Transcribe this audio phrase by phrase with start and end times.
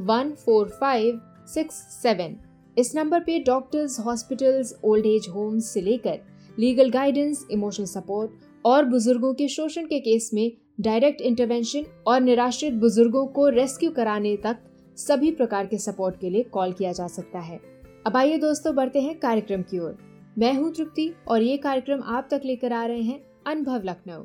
[0.00, 2.36] One four five six seven
[2.76, 6.18] इस number पे doctors hospitals old age homes से लेकर
[6.58, 8.30] लीगल गाइडेंस इमोशनल सपोर्ट
[8.64, 14.36] और बुज़ुर्गों के शोषण के केस में डायरेक्ट इंटरवेंशन और निराश्रित बुज़ुर्गों को रेस्क्यू कराने
[14.36, 14.58] तक
[14.98, 17.60] सभी प्रकार के सपोर्ट के लिए कॉल किया जा सकता है।
[18.06, 19.96] अब आइए दोस्तों बढ़ते हैं कार्यक्रम की ओर।
[20.38, 24.24] मैं हूँ तृप्ति और ये कार्यक्रम आप तक लेकर आ रहे हैं अनुभव लखनऊ।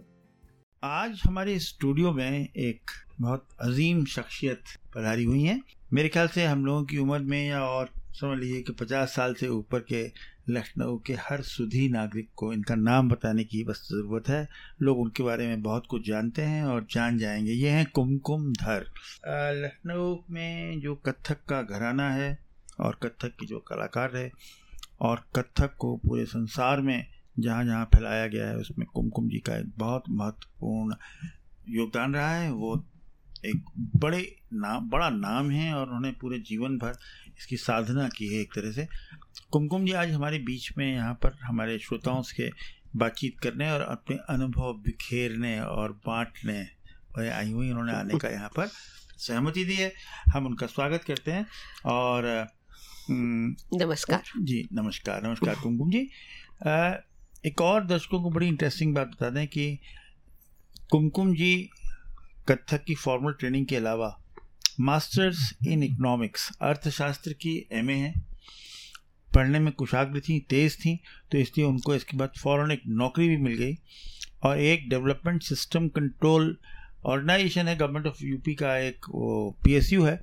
[0.83, 4.63] आज हमारे स्टूडियो में एक बहुत अजीम शख्सियत
[4.95, 5.61] पधारी हुई हैं।
[5.93, 9.33] मेरे ख्याल से हम लोगों की उम्र में या और समझ लीजिए कि पचास साल
[9.33, 10.03] से ऊपर के
[10.49, 14.47] लखनऊ के हर सुधी नागरिक को इनका नाम बताने की बस ज़रूरत है।
[14.81, 18.85] लोग उनके बारे में बहुत कुछ जानते हैं और जान जाएँगे। ये हैं कुमकुम धर।
[19.63, 22.37] लखनऊ में जो कत्थक का घराना है
[22.79, 24.31] और कत्थक की जो कलाकार है
[25.01, 29.55] और कत्थक को पूरे संसार में जहाँ जहाँ फैलाया गया है उसमें कुमकुम जी का
[29.57, 30.95] एक बहुत महत्वपूर्ण
[31.69, 32.83] योगदान रहा है। वो
[33.45, 33.63] एक
[33.95, 34.21] बड़े
[34.53, 36.97] नाम बड़ा नाम है और उन्होंने पूरे जीवन भर
[37.37, 38.87] इसकी साधना की है एक तरह से।
[39.51, 42.49] कुमकुम जी आज हमारे बीच में यहाँ पर हमारे श्रोताओं से
[42.95, 46.61] बातचीत करने और अपने अनुभव बिखेरने और बांटने
[47.17, 48.67] और आई हुई उन्होंने आने का यहाँ पर
[49.17, 49.91] सहमति दी है।
[50.33, 51.45] हम उनका स्वागत करते हैं
[51.85, 52.25] और
[53.09, 56.07] नमस्कार। जी नमस्कार नमस्कार कुमकुम जी।
[57.45, 59.79] एक और दर्शकों को बड़ी इंटरेस्टिंग बात बता दें कि
[60.91, 61.69] कुमकुम जी
[62.49, 64.07] कथक की फॉर्मल ट्रेनिंग के अलावा
[64.79, 68.13] मास्टर्स इन इकोनॉमिक्स अर्थशास्त्र की एमए हैं।
[69.31, 70.95] पढ़ने में कुशाग्र थी, तेज़ थी
[71.31, 73.75] तो इसलिए उनको इसके बाद फ़ौरन एक नौकरी भी मिल गई
[74.43, 76.57] और एक डेवलपमेंट सिस्टम कंट्रोल
[77.05, 79.05] ऑर्गेनाइजेशन है। गवर्नमेंट ऑफ़ यूपी का एक
[79.63, 80.19] पीएसयू है।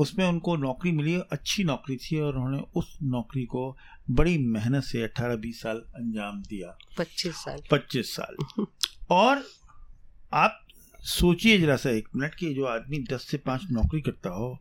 [0.00, 3.76] उसमें उनको नौकरी मिली अच्छी नौकरी थी और उन्होंने उस नौकरी को
[4.10, 8.66] बड़ी मेहनत से 18-20 साल अंजाम दिया। 25 साल। 25 साल।
[9.10, 9.44] और
[10.32, 10.66] आप
[11.00, 14.60] सोचिए जरा सा एक मिनट कि जो आदमी दस से पाँच नौकरी करता हो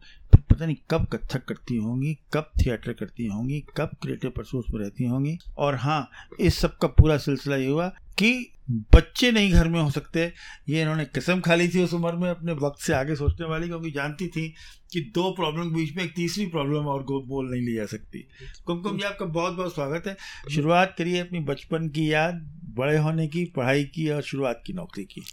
[0.60, 5.04] पता नहीं कब कथक करती होंगी, कब थिएटर करती होंगी, कब क्रिएटिव परसूस में रहती
[5.04, 6.10] होंगी। और हाँ
[6.40, 10.34] इस सब का पूरा सिलसिला ये हुआ कि बच्चे नहीं घर में हो सकते।
[10.70, 13.68] ये इन्होंने कसम खा ली थी उस उम्र में, अपने वक्त से आगे सोचने वाली,
[13.68, 14.54] क्योंकि जानती थी
[14.92, 18.28] कि दो प्रॉब्लम के बीच में एक तीसरी प्रॉब्लम और बोल नहीं ली जा सकती।
[18.66, 20.18] कुमकुम जी, आपका बहुत बहुत स्वागत है।
[20.52, 25.04] शुरुआत करिए अपनी बचपन की याद, बड़े होने की, पढ़ाई की और शुरुआत की नौकरी
[25.04, 25.24] की।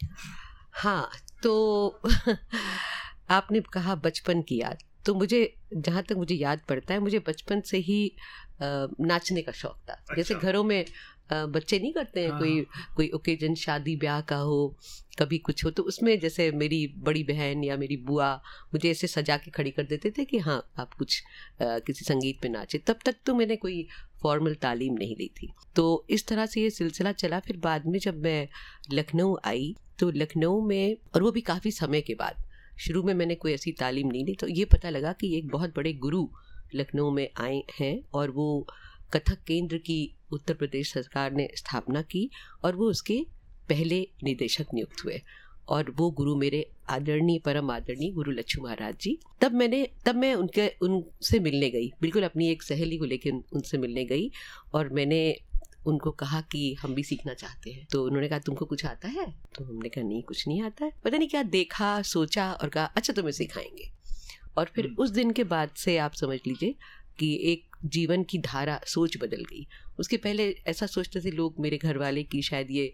[0.72, 1.10] हाँ
[1.42, 2.00] तो
[3.30, 5.40] आपने कहा बचपन की याद। तो मुझे
[5.74, 8.00] जहाँ तक मुझे याद पड़ता है मुझे बचपन से ही
[8.62, 10.84] नाचने का शौक था अच्छा। जैसे घरों में
[11.32, 14.76] बच्चे नहीं करते हैं हाँ। कोई कोई ओकेजन शादी ब्याह का हो
[15.18, 18.34] कभी कुछ हो तो उसमें जैसे मेरी बड़ी बहन या मेरी बुआ
[18.74, 21.22] मुझे ऐसे सजा के खड़ी कर देते थे कि हाँ आप कुछ
[21.62, 23.86] आ, किसी संगीत पे नाचे तब तक तो मैंने कोई
[24.22, 27.98] फॉर्मल तालीम नहीं ली थी तो इस तरह से ये सिलसिला चला फिर बाद में
[27.98, 28.48] जब मैं
[28.92, 32.45] लखनऊ आई तो लखनऊ में और वो भी काफ़ी समय के बाद
[32.78, 35.76] शुरू में मैंने कोई ऐसी तालीम नहीं ली तो ये पता लगा कि एक बहुत
[35.76, 36.28] बड़े गुरु
[36.74, 38.66] लखनऊ में आए हैं और वो
[39.12, 42.30] कथक केंद्र की उत्तर प्रदेश सरकार ने स्थापना की
[42.64, 43.26] और वो उसके
[43.68, 45.22] पहले निदेशक नियुक्त हुए
[45.68, 50.34] और वो गुरु मेरे आदरणीय, परम आदरणीय गुरु लच्छू महाराज जी। तब मैंने, तब मैं
[50.34, 54.30] उनके, उनसे मिलने गई, बिल्कुल अपनी एक सहेली को लेकर उनसे मिलने गई
[54.74, 55.36] और मैंने
[55.86, 59.26] उनको कहा कि हम भी सीखना चाहते हैं। तो उन्होंने कहा तुमको कुछ आता है?
[59.56, 62.84] तो हमने कहा नहीं कुछ नहीं आता है। पता नहीं क्या देखा सोचा और कहा
[62.84, 63.90] अच्छा तुम्हें सिखाएँगे।
[64.58, 66.74] और फिर हम्म। उस दिन के बाद से आप समझ लीजिए
[67.18, 69.66] कि एक जीवन की धारा सोच बदल गई।
[69.98, 72.84] उसके पहले ऐसा सोचते थे लोग मेरे घर वाले कि शायद ये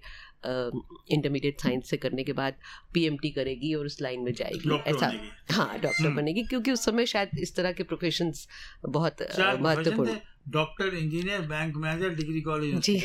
[1.10, 2.54] इंटरमीडिएट साइंस से करने के बाद
[2.94, 5.12] पीएमटी करेगी और उस लाइन में जाएगी। ऐसा
[5.50, 8.46] हाँ डॉक्टर हम्म। बनेगी क्योंकि उस समय शायद इस तरह के प्रोफेशंस
[8.88, 9.22] बहुत
[9.60, 10.16] महत्वपूर्ण
[10.48, 12.98] doctor engineer bank manager degree college जी।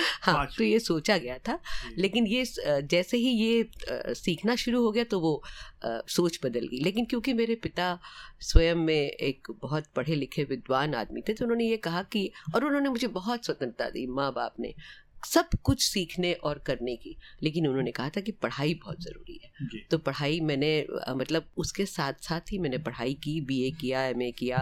[0.22, 1.58] हाँ तो ये सोचा गया था।
[1.98, 2.44] लेकिन ये
[2.82, 3.68] जैसे ही ये
[4.14, 5.42] सीखना शुरू हो गया तो वो
[5.86, 7.98] सोच बदल गई। लेकिन क्योंकि मेरे पिता
[8.40, 12.64] स्वयं में एक बहुत पढ़े लिखे विद्वान आदमी थे तो उन्होंने ये कहा कि और
[12.64, 14.74] उन्होंने मुझे बहुत स्वतंत्रता दी माँ बाप ने।
[15.24, 19.80] सब कुछ सीखने और करने की। लेकिन उन्होंने कहा था कि पढ़ाई बहुत ज़रूरी है।
[19.90, 20.72] तो पढ़ाई मैंने
[21.08, 24.58] मतलब उसके साथ साथ ही मैंने पढ़ाई की बी ए किया एम ए किया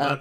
[0.00, 0.14] आ,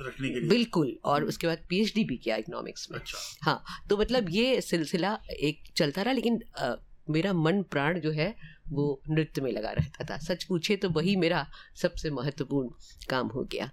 [0.49, 4.29] बिल्कुल। और। उसके बाद पी एच डी भी किया इकोनॉमिक्स में। अच्छा। हाँ तो मतलब
[4.29, 6.73] ये सिलसिला एक चलता रहा लेकिन आ,
[7.09, 8.35] मेरा मन प्राण जो है
[8.69, 12.69] वो नृत्य में लगा रहता था। सच पूछे तो वही मेरा सबसे महत्वपूर्ण
[13.09, 13.69] काम हो गया।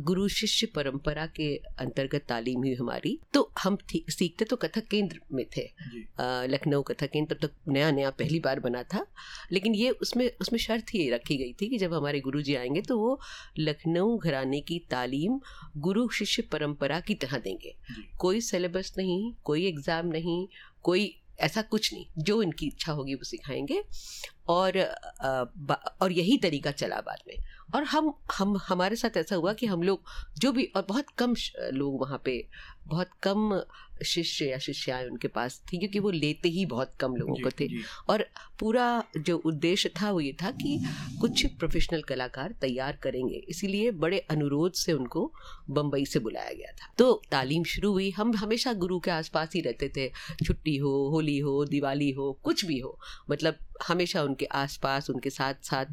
[0.00, 5.44] गुरु शिष्य परंपरा के अंतर्गत तालीम हुई हमारी। तो हम सीखते तो कथक केंद्र में
[5.56, 5.64] थे।
[6.48, 9.04] लखनऊ कथक केंद्र तब तक नया नया पहली बार बना था।
[9.52, 12.80] लेकिन ये उसमें उसमें शर्त ही रखी गई थी कि जब हमारे गुरु जी आएँगे
[12.80, 13.18] तो वो
[13.58, 15.40] लखनऊ घराने की तालीम
[15.78, 17.74] गुरु शिष्य परंपरा की तरह देंगे।
[18.18, 20.46] कोई सिलेबस नहीं कोई एग्ज़ाम नहीं
[20.82, 23.84] कोई ऐसा कुछ नहीं। जो इनकी इच्छा होगी वो सिखाएँगे।
[24.48, 24.78] और
[26.00, 27.36] और यही तरीका चला बाद में।
[27.74, 30.04] और हम हम, हमारे साथ ऐसा हुआ कि हम लोग
[30.38, 31.34] जो भी, और बहुत कम
[31.72, 32.48] लोग वहाँ पे,
[32.86, 33.62] बहुत कम
[34.04, 37.68] शिष्य या शिष्याएँ उनके पास थी क्योंकि वो लेते ही बहुत कम लोगों को थे।
[38.08, 38.26] और
[38.60, 40.78] पूरा जो उद्देश्य था वो ये था कि
[41.20, 45.32] कुछ प्रोफेशनल कलाकार तैयार करेंगे। इसीलिए बड़े अनुरोध से उनको
[45.70, 49.60] बम्बई से बुलाया गया था। तो तालीम शुरू हुई। हम हमेशा गुरु के आसपास ही
[49.60, 50.08] रहते थे।
[50.46, 52.98] छुट्टी हो होली हो दिवाली हो कुछ भी हो।
[53.30, 53.58] मतलब
[53.88, 55.86] हमेशा उनके आसपास उनके साथ साथ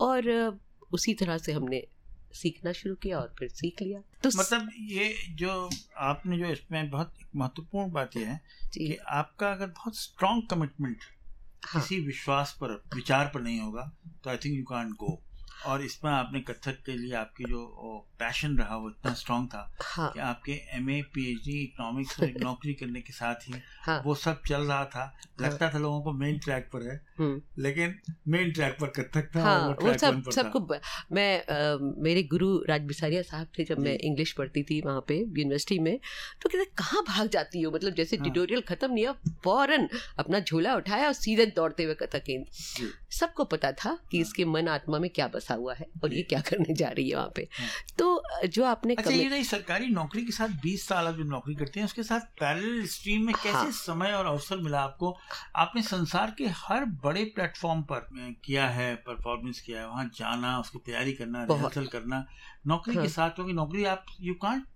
[0.00, 0.58] और
[0.92, 1.86] उसी तरह से हमने
[2.34, 7.14] सीखना शुरू किया और फिर सीख लिया। तो मतलब ये जो आपने जो इसमें बहुत
[7.36, 8.40] महत्वपूर्ण बात यह है
[8.74, 10.98] कि आपका अगर बहुत स्ट्रांग कमिटमेंट
[11.64, 11.82] हाँ.
[11.82, 13.92] किसी विश्वास पर विचार पर नहीं होगा
[14.24, 15.22] तो I think you can't go
[15.66, 17.64] और इसमें आपने कथक के लिए आपकी जो
[18.18, 20.10] पैशन रहा वो इतना स्ट्रांग था हाँ.
[20.12, 24.00] कि आपके M A P H D economics में नौकरी करने के साथ ही हाँ.
[24.06, 27.62] वो सब चल रहा था हाँ। लगता था लोगों को मेन ट्रैक पर है हम्म।
[27.62, 27.94] लेकिन
[28.28, 30.60] मेन ट्रैक पर कथक था हाँ, वो, वो सब सबको
[31.12, 35.18] मैं आ, मेरे गुरु राज बिसारिया साहब थे जब मैं इंग्लिश पढ़ती थी वहाँ पे
[35.18, 35.98] यूनिवर्सिटी में
[36.42, 39.06] तो कहते कहाँ भाग जाती हो मतलब जैसे ट्यूटोरियल हाँ। खत्म नहीं
[39.44, 42.24] फ़ौरन अपना झोला उठाया और सीधे दौड़ते हुए कथक
[43.12, 46.40] सबको पता था कि इसके मन आत्मा में क्या बसा हुआ है और ये क्या
[46.40, 47.48] करने जा रही है वहाँ पे।
[47.98, 51.54] तो जो आपने अच्छा ये नहीं सरकारी नौकरी के साथ 20 साल आप जो नौकरी
[51.54, 55.16] करते हैं उसके साथ पैरेलल स्ट्रीम में कैसे हाँ, समय और अवसर मिला आपको?
[55.56, 58.08] आपने संसार के हर बड़े प्लेटफॉर्म पर
[58.44, 62.26] किया है परफॉर्मेंस किया है वहाँ जाना उसकी तैयारी करना रिहर्सल करना
[62.66, 64.66] नौकरी हाँ, के साथ क्योंकि नौकरी आप you can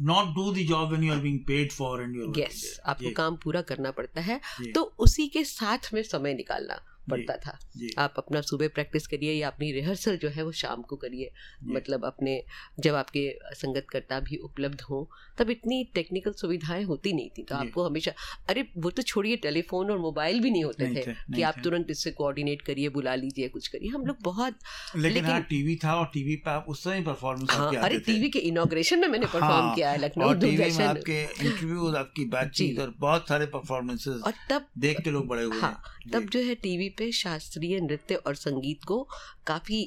[0.00, 3.36] not do the job when you are being paid for and you yes आपको काम
[3.36, 4.40] पूरा करना पड़ता है।
[4.74, 7.58] तो उसी के साथ में समय निकालना। पड़ता था।
[7.98, 11.30] आप अपना सुबह प्रैक्टिस करिए या अपनी रिहर्सल जो है वो शाम को करिए।
[11.64, 12.42] मतलब अपने
[12.80, 13.24] जब आपके
[13.54, 15.04] संगतकर्ता भी उपलब्ध हों
[15.38, 18.12] तब इतनी टेक्निकल सुविधाएँ होती नहीं थी। तो आपको हमेशा
[18.48, 21.54] अरे वो तो छोड़िए टेलीफोन और मोबाइल भी नहीं होते नहीं थे, थे कि आप
[21.64, 24.58] तुरंत इससे कोऑर्डिनेट करिए बुला लीजिए कुछ करिए। हम लोग बहुत
[24.96, 28.38] लेकिन, हाँ टीवी था और टीवी पे आप उस समय परफॉर्मेंस हाँ, अरे टीवी के
[28.38, 33.28] इनोग्रेशन में मैंने परफॉर्म हाँ, किया है लखनऊ दूरदर्शन आपके इंटरव्यू आपकी बातचीत और बहुत
[33.28, 37.10] सारे परफॉर्मेंसेस और तब देख के लोग बड़े हुए हाँ तब जो है टीवी पे
[37.14, 39.02] शास्त्रीय नृत्य और संगीत को
[39.46, 39.80] काफ़ी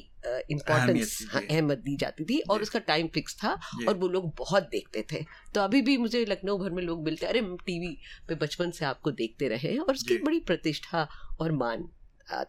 [0.50, 3.52] इम्पोर्टेंस अहमियत दी जाती थी और उसका टाइम फिक्स था
[3.88, 7.26] और वो लोग बहुत देखते थे। तो अभी भी मुझे लखनऊ भर में लोग मिलते
[7.26, 7.96] अरे टीवी
[8.28, 11.08] पे बचपन से आपको देखते रहे और उसकी बड़ी प्रतिष्ठा
[11.40, 11.88] और मान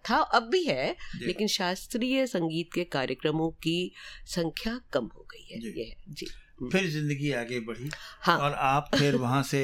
[0.05, 3.91] था। अब भी है लेकिन शास्त्रीय संगीत के कार्यक्रमों की
[4.27, 6.27] संख्या कम हो गई है। ये है। जी।
[6.63, 7.89] फिर ज़िंदगी आगे बढ़ी
[8.21, 9.63] हाँ। और आप फिर वहाँ से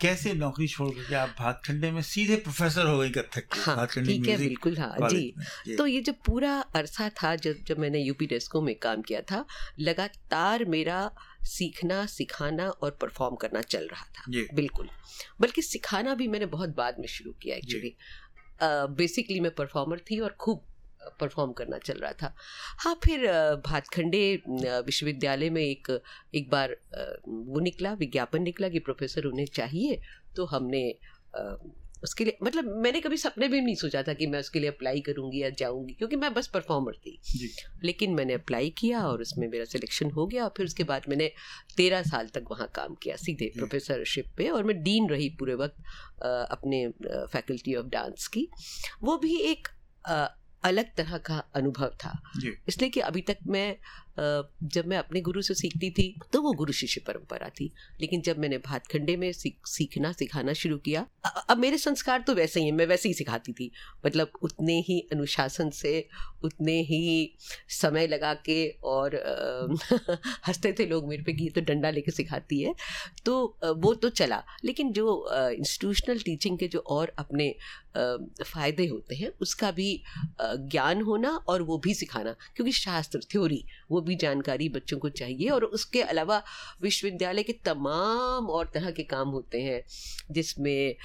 [0.00, 4.36] कैसे नौकरी छोड़ करके आप भातखंडे में सीधे प्रोफेसर हो गई कथक हाँ, ठीक है
[4.36, 5.34] बिल्कुल हाँ जी।
[5.76, 9.44] तो ये जो पूरा अरसा था जब जब मैंने यूपी डेस्को में काम किया था
[9.78, 11.10] लगातार मेरा
[11.42, 14.24] सीखना सिखाना और परफॉर्म करना चल रहा था।
[14.54, 14.88] बिल्कुल।
[15.40, 17.94] बल्कि सिखाना भी मैंने बहुत बाद में शुरू किया एक्चुअली
[18.62, 20.67] बेसिकली uh, मैं परफॉर्मर थी और खूब
[21.20, 22.34] परफॉर्म करना चल रहा था।
[22.78, 23.26] हाँ फिर
[23.66, 26.00] भातखंडे विश्वविद्यालय में एक
[26.34, 26.76] एक बार
[27.26, 30.00] वो निकला विज्ञापन निकला कि प्रोफेसर उन्हें चाहिए
[30.36, 30.98] तो हमने
[32.04, 35.00] उसके लिए मतलब मैंने कभी सपने भी नहीं सोचा था कि मैं उसके लिए अप्लाई
[35.00, 37.18] करूँगी या जाऊँगी क्योंकि मैं बस परफॉर्मर थी।
[37.84, 41.30] लेकिन मैंने अप्लाई किया और उसमें मेरा सिलेक्शन हो गया और फिर उसके बाद मैंने
[41.76, 45.82] तेरह साल तक वहाँ काम किया सीधे प्रोफेसरशिप पे और मैं डीन रही पूरे वक्त
[46.52, 48.48] अपने फैकल्टी ऑफ़ डांस की।
[49.02, 49.68] वो भी एक
[50.64, 52.22] अलग तरह का अनुभव था।
[52.68, 53.76] इसलिए कि अभी तक मैं
[54.18, 58.38] जब मैं अपने गुरु से सीखती थी तो वो गुरु शिष्य परंपरा थी। लेकिन जब
[58.38, 61.06] मैंने भातखंडे में सीखना, सिखाना शुरू किया
[61.50, 63.70] अब मेरे संस्कार तो वैसे ही हैं, मैं वैसे ही सिखाती थी।
[64.06, 66.08] मतलब उतने ही अनुशासन से,
[66.44, 67.34] उतने ही
[67.68, 69.16] समय लगा के और
[70.46, 72.74] हँसते थे लोग मेरे पे कि तो डंडा लेके सिखाती है।
[73.24, 77.54] तो वो तो चला। लेकिन जो इंस्टीट्यूशनल टीचिंग के जो और अपने
[77.96, 80.02] फ़ायदे होते हैं, उसका भी
[80.40, 85.48] ज्ञान होना और वो भी सिखाना। क्योंकि शास्त्र थ्योरी वो भी जानकारी बच्चों को चाहिए
[85.48, 86.42] और उसके अलावा
[86.82, 89.82] विश्वविद्यालय के तमाम और तरह के काम होते हैं
[90.30, 90.96] जिसमें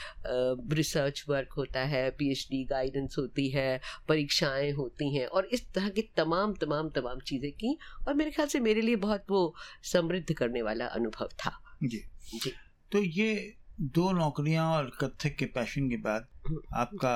[0.73, 3.69] रिसर्च वर्क होता है पीएचडी गाइडेंस होती है
[4.07, 8.47] परीक्षाएँ होती हैं और इस तरह की तमाम तमाम तमाम चीज़ें की और मेरे ख्याल
[8.47, 9.43] से मेरे लिए बहुत वो
[9.83, 12.01] समृद्ध करने वाला अनुभव था। जी।
[12.33, 12.51] जी।
[12.91, 17.15] तो ये दो नौकरियाँ और कथक के पैशन के बाद हम्म। आपका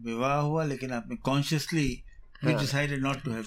[0.00, 1.88] विवाह हुआ लेकिन आपने consciously
[2.44, 3.44] decided not to have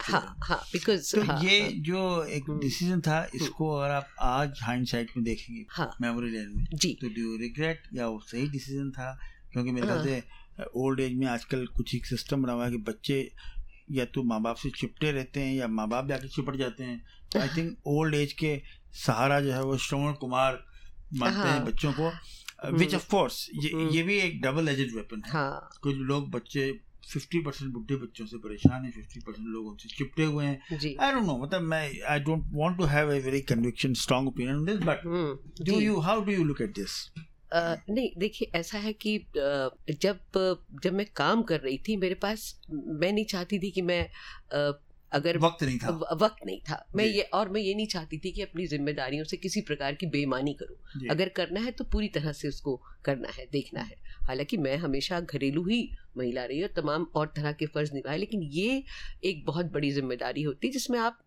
[0.74, 4.60] because तो हाँ, ये हाँ, जो एक डिसीज़न हम्म। था हम्म। इसको अगर आप आज
[4.64, 8.92] हाइंडसाइट में देखेंगे मेमोरी लेन में जी। तो डू यू रिग्रेट या वो सही डिसीज़न
[8.92, 9.18] था?
[9.54, 12.72] क्योंकि मेरे ख्याल हाँ। से ओल्ड एज में आजकल कुछ एक सिस्टम बना हुआ है
[12.72, 13.32] कि बच्चे
[13.92, 17.42] या तो माँ बाप से चिपटे रहते हैं या माँ बाप जाके चिपट जाते हैं।
[17.42, 18.62] आई थिंक ओल्ड एज के
[19.06, 20.64] सहारा जो है वो श्रवण कुमार
[21.14, 22.12] मानते हैं बच्चों को
[22.78, 25.70] विच ऑफ़ कोर्स ये। ये भी एक डबल एजेड वेपन है। हाँ.
[25.82, 26.72] कुछ लोग बच्चे
[27.10, 31.12] फिफ्टी परसेंट बुढ़े बच्चों से परेशान है फिफ्टी परसेंट लोग उनसे चिपटे हुए हैं। आई
[31.12, 34.65] डोंट नो मतलब मैं I don't want to have a very conviction strong opinion on
[34.65, 35.03] this but
[35.65, 37.12] do you how do you look at this
[37.55, 40.20] नहीं देखिए ऐसा है कि जब
[40.84, 44.03] जब मैं काम कर रही थी मेरे पास मैं नहीं चाहती थी कि मैं
[45.12, 48.32] अगर वक्त नहीं था। वक्त नहीं था। मैं ये और मैं ये नहीं चाहती थी
[48.32, 52.32] कि अपनी जिम्मेदारियों से किसी प्रकार की बेईमानी करूँ। अगर करना है तो पूरी तरह
[52.32, 52.75] से उसको
[53.06, 53.96] करना है देखना है।
[54.27, 55.82] हालाँकि मैं हमेशा घरेलू ही
[56.18, 58.84] महिला रही और तमाम और तरह के फ़र्ज़ निभाए लेकिन ये
[59.24, 61.20] एक बहुत बड़ी ज़िम्मेदारी होती है जिसमें आप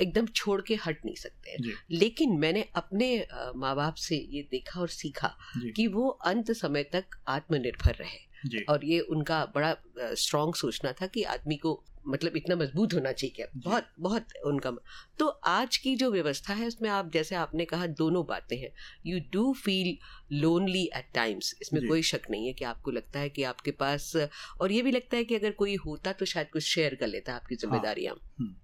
[0.00, 1.56] एकदम छोड़ के हट नहीं सकते
[1.90, 3.08] लेकिन मैंने अपने
[3.56, 5.36] माँ बाप से ये देखा और सीखा
[5.76, 9.74] कि वो अंत समय तक आत्मनिर्भर रहे। और ये उनका बड़ा
[10.14, 11.72] स्ट्रांग सोचना था कि आदमी को
[12.08, 14.70] मतलब इतना मज़बूत होना चाहिए बहुत बहुत उनका
[15.18, 18.70] तो आज की जो व्यवस्था है उसमें आप जैसे आपने कहा दोनों बातें हैं।
[19.06, 19.96] You do feel
[20.32, 24.12] lonely at times इसमें कोई शक नहीं है कि आपको लगता है कि आपके पास
[24.60, 27.34] और ये भी लगता है कि अगर कोई होता तो शायद कुछ शेयर कर लेता
[27.34, 28.54] आपकी हाँ। जिम्मेदारियाँ। हाँ।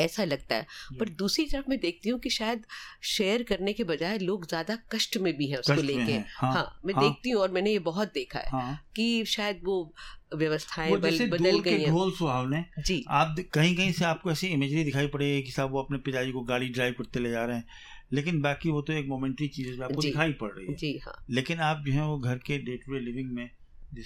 [0.00, 0.66] ऐसा लगता है।
[1.00, 2.64] पर दूसरी तरफ़ मैं देखती हूँ कि शायद
[3.02, 6.94] शेयर करने के बजाय लोग ज़्यादा कष्ट में भी हैं उसको लेके। हाँ, हाँ मैं
[6.94, 9.94] हाँ, देखती हूँ और मैंने ये बहुत देखा है हाँ, कि शायद वो
[10.36, 14.84] व्यवस्थाएँ बल, बदल गई हैं। ढोल सुहावने जी। आप कहीं कहीं से आपको ऐसी इमेजरी
[14.84, 17.64] दिखाई पड़ेगी कि साहब वो अपने पिताजी को गाड़ी ड्राइव करते ले जा रहे हैं।
[18.12, 21.58] लेकिन बाकी वो तो एक मोमेंट्री चीज़ आपको दिखाई पड़ रही है। जी हाँ। लेकिन
[21.58, 23.50] आप जो है वो घर के डे टू डे लिविंग में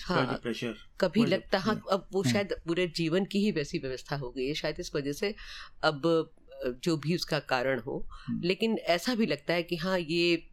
[0.02, 4.16] हाँ, प्रेशर कभी लगता हाँ अब वो हम्म। शायद पूरे जीवन की ही वैसी व्यवस्था
[4.16, 5.34] हो गई है। शायद इस वजह से
[5.84, 6.02] अब
[6.84, 10.48] जो भी उसका कारण हो। हम्म। लेकिन ऐसा भी लगता है कि हाँ ये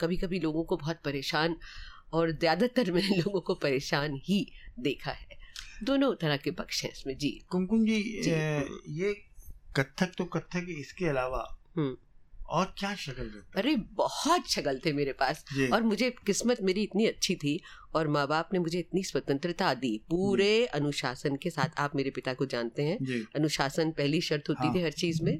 [0.00, 1.56] कभी कभी लोगों को बहुत परेशान
[2.12, 5.28] और ज़्यादातर मैंने लोगों को परेशान ही देखा है।
[5.82, 8.30] दोनों तरह के पक्ष हैं इसमें। जी। कुमकुम जी, जी।
[9.02, 9.14] ये
[9.76, 11.96] कथक तो कथक इसके अलावा हम्म।
[12.48, 17.06] और क्या शक्ल रहता अरे बहुत शक्ल थे मेरे पास। और मुझे किस्मत मेरी इतनी
[17.06, 17.60] अच्छी थी
[17.94, 22.34] और माँ बाप ने मुझे इतनी स्वतंत्रता दी। पूरे अनुशासन के साथ आप मेरे पिता
[22.34, 22.98] को जानते हैं।
[23.36, 25.38] अनुशासन पहली शर्त होती हाँ। थी हर चीज़ में।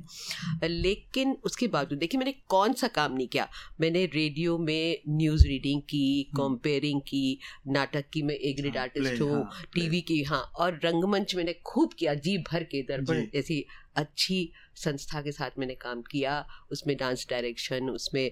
[0.64, 3.48] लेकिन उसके बावजूद देखिए मैंने कौन सा काम नहीं किया।
[3.80, 9.20] मैंने रेडियो में न्यूज़ रीडिंग की कंपेयरिंग हम्म। की नाटक की मैं एक ग्रेड आर्टिस्ट
[9.20, 13.64] हूँ टीवी की हाँ और रंगमंच मैंने खूब किया जी भर के दर्पण ऐसी
[13.96, 18.30] अच्छी संस्था के साथ मैंने काम किया उसमें डांस डायरेक्शन उसमें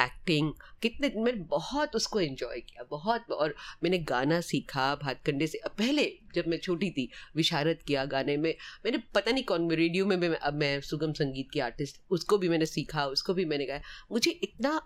[0.00, 0.52] एक्टिंग
[0.82, 6.02] कितने मैंने बहुत उसको एंजॉय किया, बहुत, और मैंने गाना सीखा भातखंडे से। पहले
[6.34, 10.28] जब मैं छोटी थी विशारत किया गाने में मैंने पता नहीं कौन रेडियो में मैं
[10.30, 13.80] अब मैं सुगम संगीत की आर्टिस्ट उसको भी मैंने सीखा उसको भी मैंने गाया
[14.12, 14.80] मुझे इतना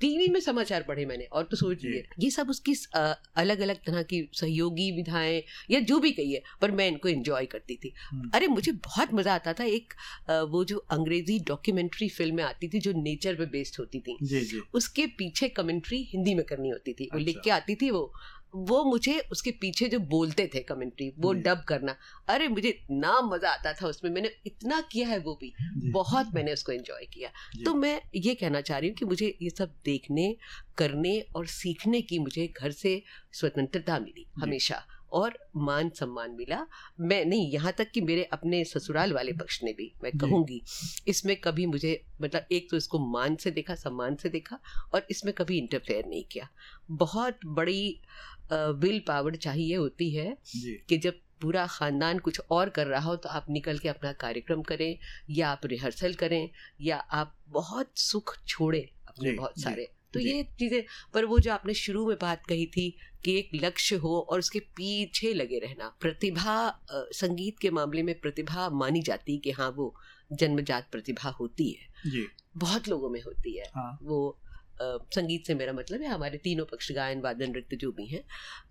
[0.00, 4.28] टीवी में समाचार पढ़े मैंने और तो सोचिए ये सब उसकी अलग अलग तरह की
[4.34, 8.46] सहयोगी विधाएँ या जो भी कही है पर मैं इनको एंजॉय करती थी हम्म। अरे
[8.48, 9.94] मुझे बहुत मज़ा आता था एक
[10.50, 14.60] वो जो अंग्रेज़ी डॉक्यूमेंट्री फ़िल्में आती थी जो नेचर पे बेस्ड होती थी जी जी।
[14.74, 18.12] उसके पीछे कमेंट्री हिंदी में करनी होती थी वो लिख के अच्छा। आती थी वो
[18.54, 21.96] वो मुझे उसके पीछे जो बोलते थे कमेंट्री वो डब करना।
[22.28, 25.52] अरे मुझे इतना मज़ा आता था उसमें। मैंने इतना किया है वो भी।
[25.90, 27.30] बहुत मैंने उसको एंजॉय किया।
[27.64, 30.36] तो मैं ये कहना चाह रही हूँ कि मुझे ये सब देखने
[30.78, 36.58] करने और सीखने की मुझे घर से स्वतंत्रता मिली हमेशा। और मान सम्मान मिला।
[37.00, 40.60] मैं नहीं यहाँ तक कि मेरे अपने ससुराल वाले पक्ष ने भी मैं कहूँगी
[41.08, 44.58] इसमें कभी मुझे मतलब एक तो इसको मान से देखा सम्मान से देखा
[44.94, 46.48] और इसमें कभी इंटरफेयर नहीं किया।
[46.92, 48.00] बहुत बड़ी
[48.52, 50.36] विल पावर चाहिए होती है
[50.88, 54.62] कि जब पूरा खानदान कुछ और कर रहा हो तो आप निकल के अपना कार्यक्रम
[54.62, 54.96] करें
[55.30, 56.48] या आप रिहर्सल करें
[56.80, 60.82] या आप बहुत सुख छोड़े अपने बहुत सारे तो ये चीज़ें
[61.14, 64.58] पर वो जो आपने शुरू में बात कही थी कि एक लक्ष्य हो और उसके
[64.58, 69.94] पीछे लगे रहना प्रतिभा संगीत के मामले में प्रतिभा मानी जाती है कि हाँ वो
[70.32, 74.38] जन्मजात प्रतिभा होती है। जी। बहुत लोगों में होती है। हाँ। वो
[74.80, 78.24] अ, संगीत से मेरा मतलब है हमारे तीनों पक्ष गायन वादन नृत्य जो भी हैं।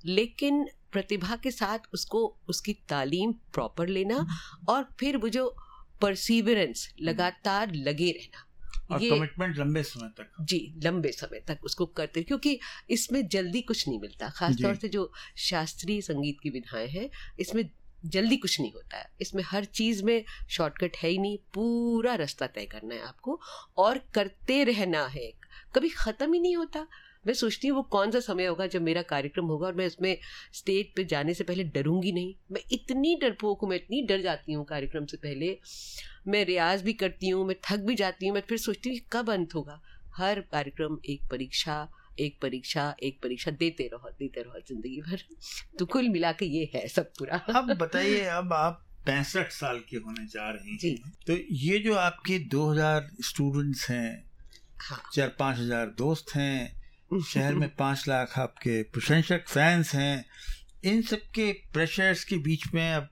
[0.05, 4.25] लेकिन प्रतिभा के साथ उसको उसकी तालीम प्रॉपर लेना
[4.69, 5.55] और फिर वो जो
[6.01, 8.45] परसीवरेंस लगातार लगे रहना।
[8.93, 12.59] और ये- कमिटमेंट लंबे समय तक। जी लंबे समय तक उसको करते क्योंकि
[12.89, 17.09] इसमें जल्दी कुछ नहीं मिलता। खासतौर से जो शास्त्रीय संगीत की विधाएँ हैं
[17.39, 17.69] इसमें
[18.05, 22.47] जल्दी कुछ नहीं होता है। इसमें हर चीज़ में शॉर्टकट है ही नहीं पूरा रास्ता
[22.47, 23.41] तय करना है आपको
[23.77, 25.33] और करते रहना है।
[25.75, 26.87] कभी खत्म ही नहीं होता।
[27.27, 30.17] मैं सोचती हूँ वो कौन सा समय होगा जब मेरा कार्यक्रम होगा और मैं इसमें
[30.53, 34.53] स्टेज पे जाने से पहले डरूँगी नहीं। मैं इतनी डरपोक हूँ मैं इतनी डर जाती
[34.53, 35.59] हूँ कार्यक्रम से पहले।
[36.27, 39.29] मैं रियाज भी करती हूँ मैं थक भी जाती हूँ मैं फिर सोचती हूँ कब
[39.29, 39.81] अंत होगा।
[40.17, 41.87] हर कार्यक्रम एक परीक्षा
[42.19, 45.21] एक परीक्षा एक परीक्षा देते रहो देते रहो ज़िंदगी भर।
[45.79, 49.97] तो कुल मिला के ये है सब पूरा। अब बताइए अब आप पैंसठ साल के
[49.97, 50.91] होने जा रहे हैं। जी।
[51.27, 54.29] तो ये जो आपके 2000 स्टूडेंट्स हैं
[54.81, 56.83] हाँ। चार पाँच हज़ार दोस्त हैं
[57.21, 60.25] शहर में पाँच लाख आपके प्रशंसक फैंस हैं
[60.85, 63.09] इन सब के प्रेशर्स के बीच में अब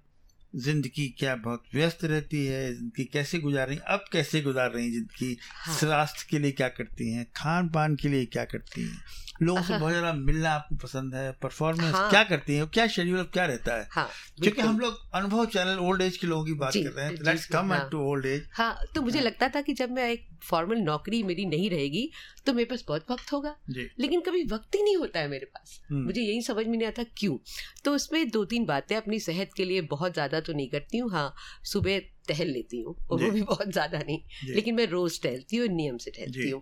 [0.55, 4.91] ज़िंदगी क्या बहुत व्यस्त रहती है ज़िंदगी कैसे गुजार रही अब कैसे गुजार रही हैं
[4.93, 9.01] ज़िंदगी हाँ। स्वास्थ्य के लिए क्या करती हैं खान पान के लिए क्या करती हैं
[9.41, 12.85] लोगों से हाँ। बहुत ज़्यादा मिलना आपको पसंद है परफॉर्मेंस हाँ। क्या करती हैं क्या
[12.89, 13.87] शेड्यूल क्या रहता है?
[13.91, 14.07] हाँ
[14.37, 17.45] क्योंकि। हम लोग अनुभव चैनल ओल्ड एज के लोगों की बात कर रहे हैं let's
[17.47, 17.73] come.
[17.91, 21.21] To old age हाँ। तो मुझे हाँ। लगता था कि जब मैं एक फॉर्मल नौकरी
[21.23, 22.09] मेरी नहीं रहेगी
[22.45, 25.79] तो मेरे पास बहुत वक्त होगा। लेकिन कभी वक्त ही नहीं होता है मेरे पास।
[25.89, 27.37] हम्म, मुझे यही समझ में नहीं आता क्यों।
[27.85, 31.11] तो उसमें दो तीन बातें अपनी सेहत के लिए बहुत ज़्यादा तो नहीं करती हूँ।
[31.11, 31.33] हाँ
[31.65, 35.67] सुबह टहल लेती हूँ और वो भी बहुत ज़्यादा नहीं। लेकिन मैं रोज टहलती हूँ
[35.69, 36.61] नियम से टहलती हूँ।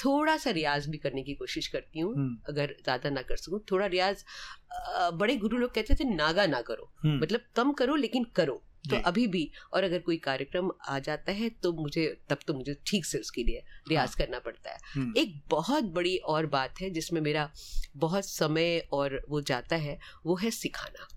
[0.00, 3.60] थोड़ा सा रियाज भी करने की कोशिश करती हूँ हम्म, अगर ज़्यादा ना कर सकूँ।
[3.70, 4.24] थोड़ा रियाज
[5.14, 8.96] बड़े गुरु लोग कहते थे नागा ना करो। हम्म, मतलब कम करो लेकिन करो। तो
[8.96, 13.06] अभी भी और अगर कोई कार्यक्रम आ जाता है तो मुझे तब तो मुझे ठीक
[13.06, 16.90] से उसके लिए रियाज हाँ। करना पड़ता है। हम्म, एक बहुत बड़ी और बात है
[16.90, 17.50] जिसमें मेरा
[17.96, 21.08] बहुत समय और वो जाता है वो है सिखाना।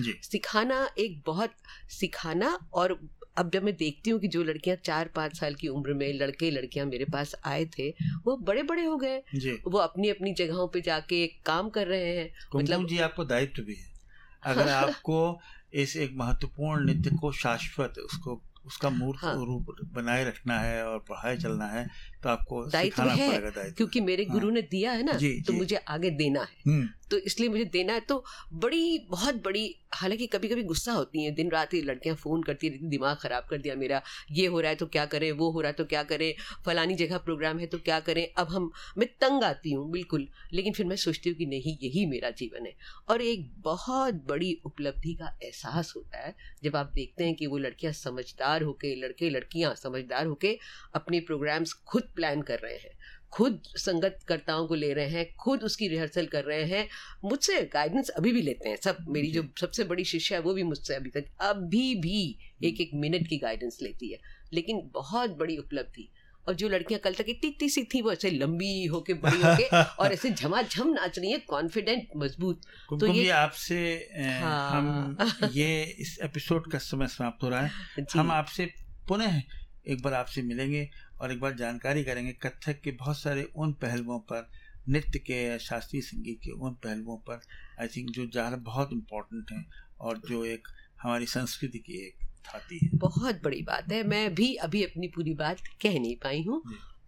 [0.00, 1.54] जी। सिखाना एक बहुत
[1.90, 2.98] सिखाना और
[3.36, 6.50] अब जब मैं देखती हूँ कि जो लड़कियाँ चार पाँच साल की उम्र में लड़के
[6.50, 7.94] लड़कियाँ मेरे पास आए थे
[8.24, 9.22] वो बड़े बड़े हो गए।
[9.68, 13.74] वो अपनी अपनी जगहों पे जाके काम कर रहे हैं। मतलब- जी आपको दायित्व भी
[13.74, 13.94] है।
[14.42, 15.40] अगर आपको
[15.74, 20.98] इस एक महत्वपूर्ण नृत्य को शाश्वत उसको उसका मूर्त हाँ। रूप बनाए रखना है और
[20.98, 21.88] पढ़ाए चलना है
[22.24, 25.52] तो आपको दायित्व है, पड़ेगा क्योंकि मेरे गुरु हाँ, ने दिया है ना जी, तो
[25.52, 29.74] जी। मुझे आगे देना है। हम्म, तो इसलिए मुझे देना है तो बड़ी बहुत बड़ी
[29.94, 33.46] हालाँकि कभी कभी गुस्सा होती है दिन रात ये लड़कियाँ फ़ोन करती रहती दिमाग खराब
[33.50, 35.84] कर दिया मेरा ये हो रहा है तो क्या करें वो हो रहा है तो
[35.84, 36.34] क्या करें
[36.66, 40.72] फलानी जगह प्रोग्राम है तो क्या करें अब हम मैं तंग आती हूँ बिल्कुल लेकिन
[40.72, 42.74] फिर मैं सोचती हूँ कि नहीं यही मेरा जीवन है।
[43.08, 46.34] और एक बहुत बड़ी उपलब्धि का एहसास होता है
[46.64, 50.58] जब आप देखते हैं कि वो लड़कियाँ समझदार होके लड़के लड़कियाँ समझदार होके
[50.94, 52.98] अपने प्रोग्राम्स खुद प्लान कर रहे हैं।
[53.30, 56.88] खुद संगतकर्ताओं को ले रहे हैं खुद उसकी रिहर्सल कर रहे हैं
[57.24, 60.62] मुझसे गाइडेंस अभी भी लेते हैं सब मेरी जो सबसे बड़ी शिष्या है वो भी
[60.62, 64.18] मुझसे अभी तक अभी भी एक एक मिनट की गाइडेंस लेती है।
[64.52, 66.12] लेकिन बहुत बड़ी उपलब्धि।
[66.48, 69.82] और जो लड़कियाँ कल तक इतनी इतनी सी थी वो ऐसे लंबी होके बड़ी होके
[69.82, 72.60] और ऐसे झमाझम नाच रही है कॉन्फिडेंट मज़बूत।
[73.00, 75.16] तो ये- आपसे हाँ। हम
[75.52, 77.70] ये इस एपिसोड का समय समाप्त हो रहा है।
[78.12, 78.74] हम आपसे
[79.08, 79.42] पुनः
[79.88, 80.90] एक बार आपसे मिलेंगे।
[81.24, 84.50] और एक बार जानकारी करेंगे कथक के बहुत सारे उन पहलुओं पर
[84.88, 87.40] नृत्य के या शास्त्रीय संगीत के उन पहलुओं पर
[87.80, 89.66] आई थिंक जो ज़्यादा बहुत इम्पोर्टेंट हैं
[90.00, 90.68] और जो एक
[91.02, 92.14] हमारी संस्कृति की एक
[92.46, 96.42] थाती है। बहुत बड़ी बात है। मैं भी अभी अपनी पूरी बात कह नहीं पाई
[96.42, 96.62] हूँ।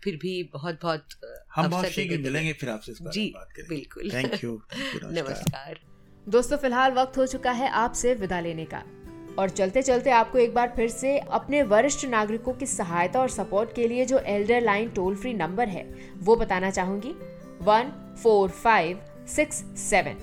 [0.04, 1.08] फिर भी बहुत बहुत
[1.54, 4.62] हम बहुत शीघ्र मिलेंगे फिर आपसे इस बारे में बात करेंगे। बिल्कुल। थैंक यू
[5.04, 5.80] नमस्कार।
[6.28, 9.05] दोस्तों फ़िलहाल वक्त हो चुका है आपसे विदा लेने का।
[9.38, 13.74] और चलते चलते आपको एक बार फिर से अपने वरिष्ठ नागरिकों की सहायता और सपोर्ट
[13.74, 15.84] के लिए जो Elder Line toll free number है,
[16.18, 17.14] वो बताना चाहूँगी।
[17.62, 20.16] One four five six seven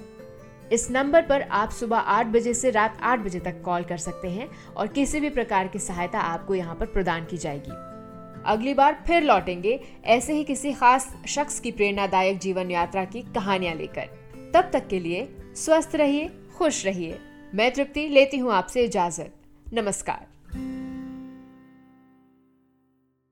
[0.72, 4.30] इस नंबर पर आप सुबह आठ बजे से रात आठ बजे तक कॉल कर सकते
[4.30, 4.48] हैं
[4.78, 7.72] और किसी भी प्रकार की सहायता आपको यहाँ पर प्रदान की जाएगी।
[8.46, 13.76] अगली बार फिर लौटेंगे ऐसे ही किसी खास शख्स की प्रेरणादायक जीवन यात्रा की कहानियाँ
[13.76, 14.10] लेकर।
[14.54, 17.20] तब तक के लिए स्वस्थ रहिए, खुश रहिए।
[17.56, 19.34] मैं तृप्ति लेती हूँ आपसे इजाज़त।
[19.74, 20.33] नमस्कार।